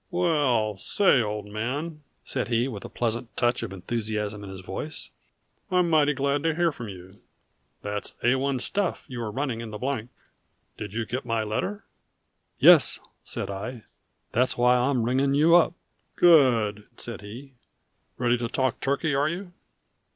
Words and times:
"Well 0.09 0.77
say, 0.79 1.21
old 1.21 1.45
man," 1.45 2.01
said 2.23 2.47
he, 2.47 2.67
with 2.67 2.83
a 2.83 2.89
pleasant 2.89 3.37
touch 3.37 3.61
of 3.61 3.71
enthusiasm 3.71 4.43
in 4.43 4.49
his 4.49 4.61
voice, 4.61 5.11
"I'm 5.69 5.91
mighty 5.91 6.13
glad 6.15 6.41
to 6.41 6.55
hear 6.55 6.71
from 6.71 6.89
you. 6.89 7.21
That's 7.83 8.15
A 8.23 8.33
1 8.33 8.57
stuff 8.57 9.05
you 9.07 9.21
are 9.21 9.29
running 9.29 9.61
in 9.61 9.69
the 9.69 9.77
Blank. 9.77 10.09
Did 10.75 10.95
you 10.95 11.05
get 11.05 11.23
my 11.23 11.43
letter?" 11.43 11.83
"Yes," 12.57 12.99
said 13.23 13.51
I. 13.51 13.83
"That's 14.31 14.57
why 14.57 14.75
I 14.75 14.89
am 14.89 15.03
ringing 15.03 15.35
you 15.35 15.53
up." 15.53 15.73
"Good!" 16.15 16.87
said 16.97 17.21
he. 17.21 17.53
"Ready 18.17 18.39
to 18.39 18.47
talk 18.47 18.79
turkey, 18.79 19.13
are 19.13 19.29
you?" 19.29 19.53